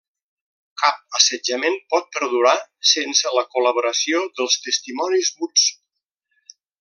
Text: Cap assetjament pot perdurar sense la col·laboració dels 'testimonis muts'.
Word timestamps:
Cap 0.83 1.17
assetjament 1.19 1.77
pot 1.95 2.09
perdurar 2.17 2.55
sense 2.93 3.35
la 3.39 3.45
col·laboració 3.57 4.23
dels 4.41 4.57
'testimonis 4.65 5.35
muts'. 5.43 5.71